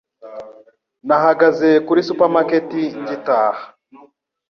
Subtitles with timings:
[1.07, 2.67] Nahagaze kuri supermarket
[3.01, 3.63] ngitaha.